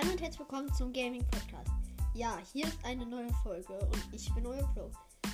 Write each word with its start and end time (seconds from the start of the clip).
Hallo 0.00 0.12
und 0.12 0.20
herzlich 0.22 0.40
willkommen 0.40 0.72
zum 0.72 0.94
Gaming 0.94 1.26
Podcast. 1.26 1.70
Ja, 2.14 2.38
hier 2.54 2.64
ist 2.64 2.82
eine 2.84 3.04
neue 3.04 3.30
Folge 3.42 3.78
und 3.80 4.14
ich 4.14 4.32
bin 4.32 4.46
euer 4.46 4.66
Pro. 4.72 4.90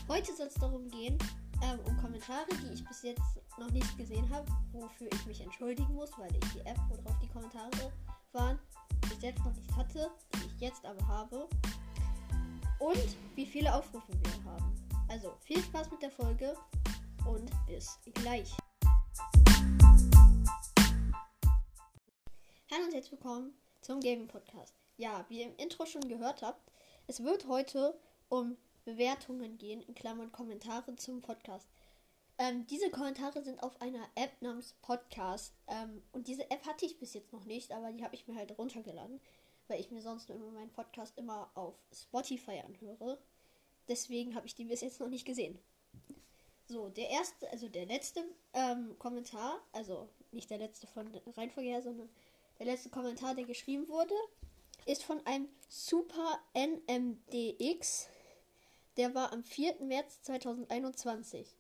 Heute 0.09 0.35
soll 0.35 0.49
es 0.49 0.55
darum 0.55 0.89
gehen, 0.89 1.17
ähm, 1.63 1.79
um 1.85 1.97
Kommentare, 1.99 2.49
die 2.51 2.73
ich 2.73 2.85
bis 2.85 3.03
jetzt 3.03 3.39
noch 3.61 3.71
nicht 3.71 3.97
gesehen 3.97 4.29
habe, 4.29 4.45
wofür 4.73 5.07
ich 5.13 5.25
mich 5.27 5.41
entschuldigen 5.41 5.95
muss, 5.95 6.11
weil 6.19 6.35
ich 6.35 6.53
die 6.53 6.61
App, 6.67 6.81
worauf 6.89 7.17
die 7.21 7.29
Kommentare 7.29 7.93
waren, 8.33 8.59
bis 9.03 9.23
jetzt 9.23 9.39
noch 9.45 9.55
nicht 9.55 9.77
hatte, 9.77 10.11
die 10.35 10.47
ich 10.47 10.61
jetzt 10.61 10.85
aber 10.85 11.07
habe. 11.07 11.49
Und 12.81 13.17
wie 13.37 13.47
viele 13.47 13.73
Aufrufe 13.73 14.15
wir 14.21 14.53
haben. 14.53 14.75
Also 15.07 15.37
viel 15.43 15.63
Spaß 15.63 15.93
mit 15.93 16.03
der 16.03 16.11
Folge 16.11 16.57
und 17.25 17.53
bis 17.69 18.01
gleich. 18.15 18.53
Hallo 22.69 22.85
und 22.85 22.93
herzlich 22.93 23.13
willkommen 23.13 23.66
zum 23.87 24.01
Gaming 24.01 24.27
Podcast. 24.27 24.75
Ja, 24.97 25.25
wie 25.29 25.39
ihr 25.39 25.47
im 25.47 25.57
Intro 25.59 25.87
schon 25.87 26.09
gehört 26.09 26.43
habt, 26.43 26.73
es 27.07 27.23
wird 27.23 27.47
heute 27.47 27.97
um 28.29 28.57
Bewertungen 28.85 29.59
gehen, 29.59 29.81
in 29.81 29.95
Klammern 29.95 30.33
Kommentare 30.33 30.97
zum 30.97 31.23
Podcast. 31.23 31.69
Ähm, 32.37 32.67
diese 32.67 32.91
Kommentare 32.91 33.45
sind 33.45 33.63
auf 33.63 33.81
einer 33.81 34.05
App 34.17 34.43
namens 34.43 34.75
Podcast. 34.83 35.55
Ähm, 35.69 36.03
und 36.11 36.27
diese 36.27 36.51
App 36.51 36.67
hatte 36.67 36.85
ich 36.85 36.99
bis 36.99 37.15
jetzt 37.15 37.33
noch 37.33 37.45
nicht, 37.45 37.71
aber 37.71 37.93
die 37.93 38.03
habe 38.03 38.17
ich 38.17 38.27
mir 38.27 38.35
halt 38.35 38.59
runtergeladen, 38.59 39.21
weil 39.69 39.79
ich 39.79 39.93
mir 39.93 40.03
sonst 40.03 40.31
immer 40.31 40.51
meinen 40.51 40.73
Podcast 40.73 41.17
immer 41.17 41.49
auf 41.55 41.77
Spotify 41.93 42.63
anhöre. 42.67 43.19
Deswegen 43.87 44.35
habe 44.35 44.49
ich 44.49 44.57
die 44.57 44.65
bis 44.65 44.81
jetzt 44.81 44.99
noch 44.99 45.09
nicht 45.09 45.25
gesehen. 45.25 45.61
So, 46.67 46.89
der 46.89 47.09
erste, 47.09 47.49
also 47.53 47.69
der 47.69 47.87
letzte 47.87 48.25
ähm, 48.53 48.99
Kommentar, 48.99 49.61
also 49.71 50.09
nicht 50.33 50.51
der 50.51 50.59
letzte 50.59 50.89
von 50.89 51.07
Reihenfolge 51.37 51.71
her, 51.71 51.83
sondern 51.83 52.09
der 52.59 52.67
letzte 52.67 52.91
Kommentar, 52.91 53.35
der 53.35 53.45
geschrieben 53.45 53.89
wurde, 53.89 54.15
ist 54.87 55.03
von 55.03 55.25
einem 55.27 55.49
Super 55.69 56.41
NMDX. 56.55 58.09
Der 58.97 59.15
war 59.15 59.33
am 59.33 59.45
4. 59.45 59.83
März 59.83 60.23
2021. 60.23 61.55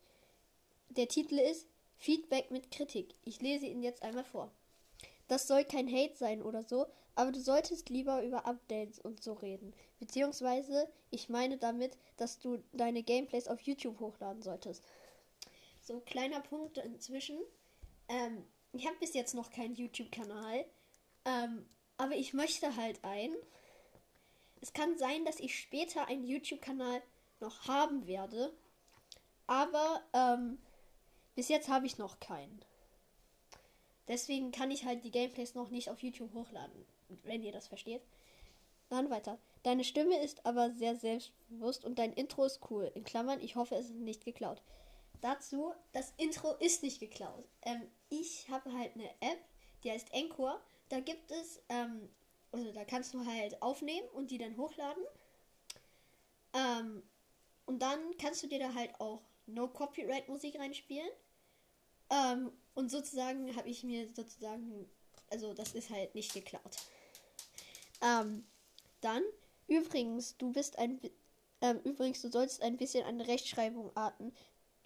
Der 0.90 1.08
Titel 1.08 1.38
ist 1.38 1.66
Feedback 1.98 2.50
mit 2.50 2.70
Kritik. 2.70 3.14
Ich 3.24 3.40
lese 3.40 3.66
ihn 3.66 3.82
jetzt 3.82 4.02
einmal 4.02 4.24
vor. 4.24 4.50
Das 5.28 5.46
soll 5.46 5.64
kein 5.64 5.90
Hate 5.92 6.16
sein 6.16 6.42
oder 6.42 6.62
so, 6.62 6.86
aber 7.14 7.32
du 7.32 7.40
solltest 7.40 7.88
lieber 7.88 8.22
über 8.22 8.46
Updates 8.46 9.00
und 9.00 9.22
so 9.22 9.32
reden. 9.32 9.74
Beziehungsweise, 9.98 10.88
ich 11.10 11.28
meine 11.28 11.58
damit, 11.58 11.96
dass 12.16 12.38
du 12.38 12.62
deine 12.72 13.02
Gameplays 13.02 13.48
auf 13.48 13.60
YouTube 13.60 13.98
hochladen 13.98 14.42
solltest. 14.42 14.84
So, 15.82 16.00
kleiner 16.00 16.40
Punkt 16.40 16.78
inzwischen. 16.78 17.38
Ähm, 18.08 18.44
ich 18.72 18.86
habe 18.86 18.96
bis 18.98 19.14
jetzt 19.14 19.34
noch 19.34 19.50
keinen 19.50 19.74
YouTube-Kanal. 19.74 20.64
Ähm, 21.26 21.66
aber 21.98 22.14
ich 22.14 22.32
möchte 22.32 22.76
halt 22.76 23.04
einen. 23.04 23.36
Es 24.62 24.72
kann 24.72 24.96
sein, 24.96 25.24
dass 25.26 25.40
ich 25.40 25.58
später 25.58 26.08
einen 26.08 26.24
YouTube-Kanal 26.24 27.02
noch 27.40 27.68
haben 27.68 28.06
werde. 28.06 28.54
Aber 29.46 30.02
ähm, 30.14 30.58
bis 31.34 31.48
jetzt 31.48 31.68
habe 31.68 31.86
ich 31.86 31.98
noch 31.98 32.18
keinen. 32.20 32.64
Deswegen 34.08 34.52
kann 34.52 34.70
ich 34.70 34.84
halt 34.84 35.04
die 35.04 35.10
Gameplays 35.10 35.54
noch 35.54 35.70
nicht 35.70 35.90
auf 35.90 36.02
YouTube 36.02 36.32
hochladen. 36.32 36.86
Wenn 37.24 37.42
ihr 37.42 37.52
das 37.52 37.68
versteht. 37.68 38.02
Dann 38.88 39.10
weiter. 39.10 39.38
Deine 39.64 39.82
Stimme 39.82 40.22
ist 40.22 40.46
aber 40.46 40.70
sehr 40.70 40.94
selbstbewusst 40.94 41.84
und 41.84 41.98
dein 41.98 42.12
Intro 42.12 42.44
ist 42.44 42.60
cool. 42.70 42.90
In 42.94 43.02
Klammern, 43.02 43.40
ich 43.40 43.56
hoffe, 43.56 43.74
es 43.74 43.90
ist 43.90 43.96
nicht 43.96 44.24
geklaut. 44.24 44.62
Dazu, 45.20 45.72
das 45.92 46.12
Intro 46.18 46.52
ist 46.54 46.84
nicht 46.84 47.00
geklaut. 47.00 47.48
Ähm, 47.62 47.82
ich 48.08 48.48
habe 48.48 48.72
halt 48.72 48.94
eine 48.94 49.10
App, 49.20 49.40
die 49.86 49.92
heißt 49.92 50.12
Encore 50.12 50.60
da 50.88 51.00
gibt 51.00 51.30
es, 51.30 51.60
ähm, 51.68 52.08
also 52.52 52.72
da 52.72 52.84
kannst 52.84 53.14
du 53.14 53.24
halt 53.24 53.60
aufnehmen 53.60 54.08
und 54.10 54.30
die 54.30 54.38
dann 54.38 54.56
hochladen. 54.56 55.02
Ähm, 56.52 57.02
und 57.66 57.80
dann 57.80 57.98
kannst 58.18 58.42
du 58.42 58.46
dir 58.46 58.58
da 58.58 58.74
halt 58.74 58.98
auch 59.00 59.20
No 59.46 59.68
Copyright 59.68 60.28
Musik 60.28 60.58
reinspielen. 60.58 61.10
Ähm, 62.10 62.52
und 62.74 62.90
sozusagen 62.90 63.54
habe 63.56 63.68
ich 63.68 63.82
mir 63.82 64.08
sozusagen, 64.14 64.88
also 65.28 65.52
das 65.54 65.72
ist 65.72 65.90
halt 65.90 66.14
nicht 66.14 66.32
geklaut. 66.32 66.76
Ähm, 68.00 68.46
dann, 69.00 69.22
übrigens, 69.66 70.36
du 70.36 70.52
bist 70.52 70.78
ein, 70.78 71.00
ähm, 71.60 71.80
übrigens, 71.82 72.22
du 72.22 72.30
sollst 72.30 72.62
ein 72.62 72.76
bisschen 72.76 73.04
an 73.04 73.20
Rechtschreibung 73.20 73.90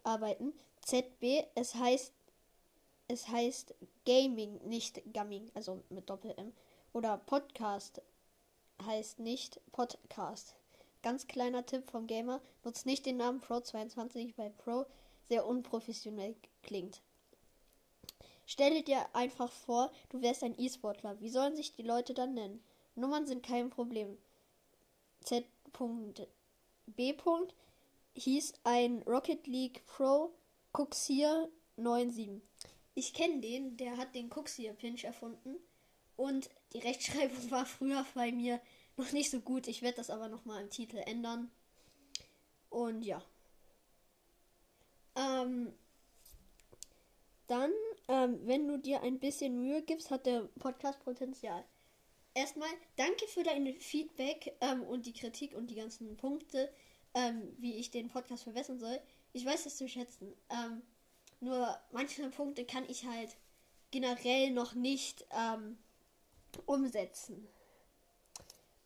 arbeiten. 0.02 0.54
ZB, 0.82 1.44
es 1.54 1.74
heißt 1.74 2.14
es 3.10 3.26
heißt 3.26 3.74
Gaming, 4.06 4.60
nicht 4.68 5.02
Gumming, 5.12 5.50
also 5.54 5.82
mit 5.88 6.08
Doppel-M. 6.08 6.52
Oder 6.92 7.18
Podcast 7.18 8.00
heißt 8.86 9.18
nicht 9.18 9.60
Podcast. 9.72 10.54
Ganz 11.02 11.26
kleiner 11.26 11.66
Tipp 11.66 11.90
vom 11.90 12.06
Gamer, 12.06 12.40
nutzt 12.62 12.86
nicht 12.86 13.04
den 13.06 13.16
Namen 13.16 13.40
Pro22, 13.40 14.34
weil 14.36 14.50
Pro 14.50 14.86
sehr 15.28 15.44
unprofessionell 15.44 16.36
klingt. 16.62 17.02
Stell 18.46 18.80
dir 18.82 19.04
einfach 19.12 19.50
vor, 19.50 19.90
du 20.10 20.22
wärst 20.22 20.44
ein 20.44 20.54
E-Sportler. 20.56 21.20
Wie 21.20 21.30
sollen 21.30 21.56
sich 21.56 21.74
die 21.74 21.82
Leute 21.82 22.14
dann 22.14 22.34
nennen? 22.34 22.62
Nummern 22.94 23.26
sind 23.26 23.42
kein 23.44 23.70
Problem. 23.70 24.18
Z.B. 25.24 27.14
hieß 28.14 28.54
ein 28.62 29.02
Rocket 29.02 29.48
League 29.48 29.84
Pro 29.86 30.32
Cuxier 30.72 31.48
97. 31.76 32.40
Ich 33.00 33.14
kenne 33.14 33.40
den, 33.40 33.78
der 33.78 33.96
hat 33.96 34.14
den 34.14 34.28
Cuxia 34.28 34.74
Pinch 34.74 35.04
erfunden. 35.04 35.56
Und 36.16 36.50
die 36.74 36.80
Rechtschreibung 36.80 37.50
war 37.50 37.64
früher 37.64 38.04
bei 38.14 38.30
mir 38.30 38.60
noch 38.98 39.10
nicht 39.12 39.30
so 39.30 39.40
gut. 39.40 39.68
Ich 39.68 39.80
werde 39.80 39.96
das 39.96 40.10
aber 40.10 40.28
nochmal 40.28 40.62
im 40.62 40.68
Titel 40.68 40.98
ändern. 40.98 41.50
Und 42.68 43.02
ja. 43.02 43.24
Ähm, 45.16 45.72
dann, 47.46 47.72
ähm, 48.08 48.38
wenn 48.46 48.68
du 48.68 48.76
dir 48.76 49.00
ein 49.00 49.18
bisschen 49.18 49.62
Mühe 49.62 49.80
gibst, 49.80 50.10
hat 50.10 50.26
der 50.26 50.42
Podcast 50.58 51.02
Potenzial. 51.02 51.64
Erstmal, 52.34 52.68
danke 52.96 53.26
für 53.28 53.44
dein 53.44 53.66
Feedback 53.80 54.58
ähm, 54.60 54.82
und 54.82 55.06
die 55.06 55.14
Kritik 55.14 55.54
und 55.54 55.68
die 55.70 55.74
ganzen 55.74 56.18
Punkte, 56.18 56.70
ähm, 57.14 57.56
wie 57.56 57.76
ich 57.76 57.90
den 57.90 58.10
Podcast 58.10 58.42
verbessern 58.42 58.78
soll. 58.78 59.00
Ich 59.32 59.46
weiß 59.46 59.64
das 59.64 59.78
zu 59.78 59.88
schätzen. 59.88 60.34
Nur 61.40 61.78
manche 61.90 62.28
Punkte 62.30 62.64
kann 62.64 62.88
ich 62.88 63.06
halt 63.06 63.36
generell 63.90 64.50
noch 64.50 64.74
nicht 64.74 65.26
ähm, 65.30 65.78
umsetzen. 66.66 67.48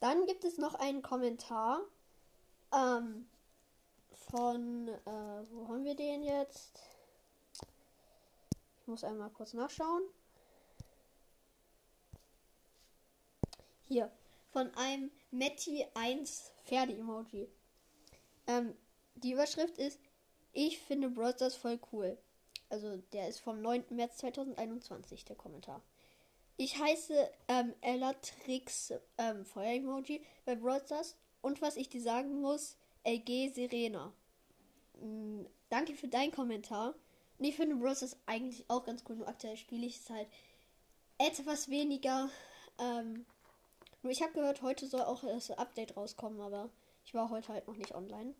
Dann 0.00 0.26
gibt 0.26 0.44
es 0.44 0.58
noch 0.58 0.74
einen 0.74 1.02
Kommentar 1.02 1.80
ähm, 2.72 3.26
von, 4.30 4.88
äh, 4.88 5.44
wo 5.50 5.68
haben 5.68 5.84
wir 5.84 5.96
den 5.96 6.22
jetzt? 6.22 6.80
Ich 8.80 8.86
muss 8.86 9.02
einmal 9.02 9.30
kurz 9.30 9.52
nachschauen. 9.54 10.02
Hier, 13.86 14.10
von 14.52 14.72
einem 14.74 15.10
Metti 15.30 15.86
1 15.94 16.52
Pferde-Emoji. 16.64 17.48
Ähm, 18.46 18.76
die 19.16 19.32
Überschrift 19.32 19.78
ist, 19.78 19.98
ich 20.52 20.78
finde 20.78 21.10
Brawl 21.10 21.34
voll 21.50 21.80
cool. 21.92 22.18
Also 22.68 22.96
der 23.12 23.28
ist 23.28 23.40
vom 23.40 23.60
9. 23.62 23.84
März 23.90 24.18
2021, 24.18 25.24
der 25.24 25.36
Kommentar. 25.36 25.82
Ich 26.56 26.78
heiße 26.78 27.30
ähm, 27.48 27.74
Ellatrix 27.80 28.92
ähm, 29.18 29.44
Feuer-Emoji 29.44 30.24
bei 30.44 30.54
Broadstars. 30.54 31.16
Und 31.42 31.60
was 31.60 31.76
ich 31.76 31.88
dir 31.88 32.00
sagen 32.00 32.40
muss, 32.40 32.76
LG 33.04 33.52
Serena. 33.52 34.12
Mhm, 35.00 35.46
danke 35.68 35.94
für 35.94 36.08
deinen 36.08 36.32
Kommentar. 36.32 36.94
Und 37.38 37.44
ich 37.44 37.56
finde 37.56 37.76
Bros. 37.76 38.16
eigentlich 38.26 38.64
auch 38.68 38.84
ganz 38.84 39.04
cool. 39.08 39.16
Nur 39.16 39.28
aktuell 39.28 39.56
spiele 39.56 39.86
ich 39.86 39.98
es 39.98 40.10
halt 40.10 40.28
etwas 41.18 41.68
weniger. 41.68 42.30
Ähm, 42.78 43.26
ich 44.02 44.22
habe 44.22 44.32
gehört, 44.32 44.62
heute 44.62 44.86
soll 44.86 45.02
auch 45.02 45.22
das 45.22 45.50
Update 45.50 45.96
rauskommen, 45.96 46.40
aber 46.40 46.70
ich 47.04 47.14
war 47.14 47.30
heute 47.30 47.52
halt 47.52 47.66
noch 47.66 47.76
nicht 47.76 47.94
online. 47.94 48.34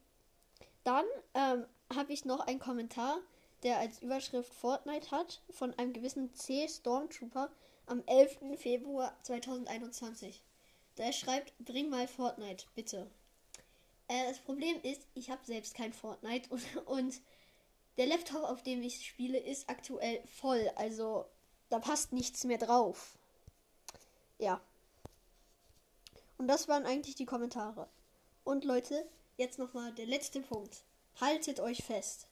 Dann 0.85 1.05
ähm, 1.35 1.67
habe 1.95 2.13
ich 2.13 2.25
noch 2.25 2.41
einen 2.41 2.59
Kommentar 2.59 3.19
der 3.65 3.79
als 3.79 4.01
Überschrift 4.03 4.53
Fortnite 4.53 5.11
hat, 5.11 5.41
von 5.51 5.77
einem 5.79 5.93
gewissen 5.93 6.33
C. 6.35 6.69
Stormtrooper 6.69 7.51
am 7.87 8.03
11. 8.07 8.59
Februar 8.59 9.17
2021. 9.23 10.43
Der 10.99 11.13
schreibt, 11.13 11.53
bring 11.59 11.91
mal 11.91 12.07
Fortnite, 12.07 12.67
bitte. 12.75 13.11
Äh, 14.09 14.29
das 14.29 14.39
Problem 14.39 14.81
ist, 14.83 15.03
ich 15.15 15.31
habe 15.31 15.45
selbst 15.45 15.75
kein 15.75 15.93
Fortnite 15.93 16.49
und, 16.51 16.63
und 16.87 17.21
der 17.97 18.07
Laptop, 18.07 18.45
auf 18.45 18.63
dem 18.63 18.83
ich 18.83 19.07
spiele, 19.07 19.39
ist 19.39 19.69
aktuell 19.69 20.23
voll. 20.27 20.71
Also 20.77 21.27
da 21.71 21.79
passt 21.79 22.13
nichts 22.13 22.45
mehr 22.45 22.59
drauf. 22.59 23.17
Ja. 24.39 24.61
Und 26.37 26.49
das 26.49 26.69
waren 26.69 26.85
eigentlich 26.85 27.15
die 27.15 27.27
Kommentare. 27.27 27.89
Und 28.43 28.65
Leute, 28.65 29.09
jetzt 29.37 29.59
nochmal 29.59 29.93
der 29.95 30.07
letzte 30.07 30.41
Punkt. 30.41 30.83
Haltet 31.21 31.61
euch 31.61 31.83
fest. 31.83 32.27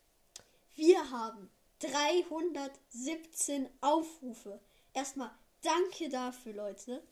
Wir 0.74 1.10
haben 1.10 1.50
317 1.80 3.68
Aufrufe. 3.80 4.60
Erstmal 4.94 5.30
danke 5.62 6.08
dafür, 6.08 6.52
Leute. 6.54 7.02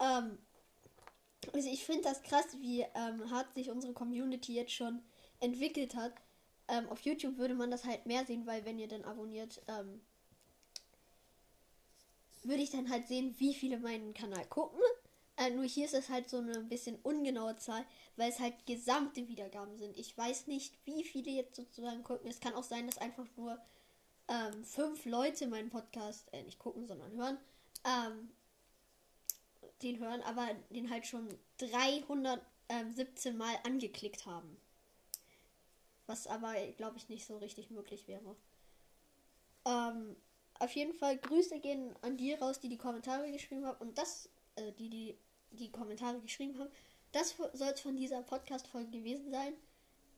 Ähm, 0.00 0.38
Also 1.54 1.68
ich 1.68 1.84
finde 1.84 2.02
das 2.02 2.22
krass, 2.22 2.46
wie 2.60 2.82
ähm, 2.94 3.30
hart 3.30 3.54
sich 3.54 3.70
unsere 3.70 3.92
Community 3.92 4.54
jetzt 4.54 4.72
schon 4.72 5.02
entwickelt 5.40 5.94
hat. 5.94 6.12
Ähm, 6.68 6.88
auf 6.88 7.00
YouTube 7.02 7.38
würde 7.38 7.54
man 7.54 7.70
das 7.70 7.84
halt 7.84 8.06
mehr 8.06 8.24
sehen, 8.26 8.46
weil 8.46 8.64
wenn 8.64 8.78
ihr 8.78 8.88
dann 8.88 9.04
abonniert, 9.04 9.62
ähm, 9.68 10.00
würde 12.42 12.62
ich 12.62 12.70
dann 12.70 12.90
halt 12.90 13.06
sehen, 13.08 13.34
wie 13.38 13.54
viele 13.54 13.78
meinen 13.78 14.14
Kanal 14.14 14.44
gucken. 14.46 14.80
Äh, 15.40 15.48
nur 15.52 15.64
hier 15.64 15.86
ist 15.86 15.94
es 15.94 16.10
halt 16.10 16.28
so 16.28 16.36
eine 16.36 16.60
bisschen 16.60 16.96
ungenaue 16.96 17.56
Zahl, 17.56 17.86
weil 18.16 18.28
es 18.28 18.40
halt 18.40 18.66
gesamte 18.66 19.26
Wiedergaben 19.26 19.78
sind. 19.78 19.96
Ich 19.96 20.16
weiß 20.16 20.48
nicht, 20.48 20.74
wie 20.84 21.02
viele 21.02 21.30
jetzt 21.30 21.56
sozusagen 21.56 22.04
gucken. 22.04 22.28
Es 22.28 22.40
kann 22.40 22.52
auch 22.52 22.62
sein, 22.62 22.86
dass 22.86 22.98
einfach 22.98 23.24
nur 23.36 23.58
ähm, 24.28 24.62
fünf 24.64 25.06
Leute 25.06 25.46
meinen 25.46 25.70
Podcast 25.70 26.28
äh, 26.34 26.42
nicht 26.42 26.58
gucken, 26.58 26.86
sondern 26.86 27.12
hören. 27.12 27.38
Ähm, 27.86 28.28
den 29.80 29.98
hören, 29.98 30.20
aber 30.22 30.46
den 30.68 30.90
halt 30.90 31.06
schon 31.06 31.26
317 31.56 33.34
Mal 33.34 33.54
angeklickt 33.64 34.26
haben. 34.26 34.58
Was 36.06 36.26
aber, 36.26 36.52
glaube 36.76 36.98
ich, 36.98 37.08
nicht 37.08 37.24
so 37.24 37.38
richtig 37.38 37.70
möglich 37.70 38.06
wäre. 38.08 38.36
Ähm, 39.64 40.16
auf 40.58 40.72
jeden 40.72 40.92
Fall 40.92 41.16
Grüße 41.16 41.60
gehen 41.60 41.94
an 42.02 42.18
die 42.18 42.34
raus, 42.34 42.60
die 42.60 42.68
die 42.68 42.76
Kommentare 42.76 43.32
geschrieben 43.32 43.64
haben. 43.64 43.80
Und 43.80 43.96
das, 43.96 44.28
äh, 44.56 44.72
die, 44.72 44.90
die 44.90 45.18
die 45.52 45.70
Kommentare 45.70 46.20
geschrieben 46.20 46.58
haben. 46.58 46.70
Das 47.12 47.34
soll 47.54 47.68
es 47.74 47.80
von 47.80 47.96
dieser 47.96 48.22
Podcast-Folge 48.22 48.90
gewesen 48.90 49.30
sein. 49.30 49.54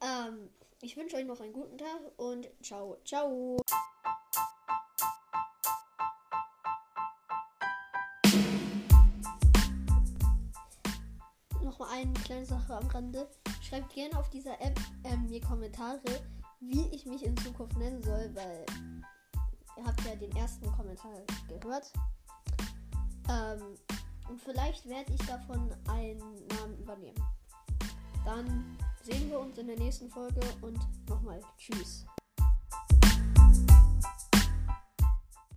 Ähm, 0.00 0.50
ich 0.80 0.96
wünsche 0.96 1.16
euch 1.16 1.24
noch 1.24 1.40
einen 1.40 1.52
guten 1.52 1.78
Tag 1.78 2.00
und 2.16 2.48
ciao, 2.60 2.98
ciao. 3.04 3.56
Nochmal 11.62 11.88
eine 11.92 12.12
kleine 12.24 12.44
Sache 12.44 12.76
am 12.76 12.86
Rande. 12.88 13.28
Schreibt 13.62 13.94
gerne 13.94 14.18
auf 14.18 14.28
dieser 14.28 14.60
App 14.60 14.78
ähm, 15.04 15.26
mir 15.26 15.40
Kommentare, 15.40 16.00
wie 16.60 16.88
ich 16.92 17.06
mich 17.06 17.24
in 17.24 17.36
Zukunft 17.36 17.76
nennen 17.78 18.02
soll, 18.02 18.30
weil 18.34 18.66
ihr 19.76 19.84
habt 19.84 20.04
ja 20.04 20.14
den 20.16 20.34
ersten 20.36 20.70
Kommentar 20.72 21.22
gehört. 21.48 21.92
Ähm, 23.30 23.78
und 24.28 24.40
vielleicht 24.40 24.88
werde 24.88 25.12
ich 25.12 25.26
davon 25.26 25.70
einen 25.88 26.46
Namen 26.48 26.78
übernehmen. 26.78 27.22
Dann 28.24 28.76
sehen 29.02 29.30
wir 29.30 29.40
uns 29.40 29.58
in 29.58 29.66
der 29.66 29.78
nächsten 29.78 30.08
Folge 30.10 30.40
und 30.60 30.78
nochmal 31.08 31.40
Tschüss. 31.58 32.06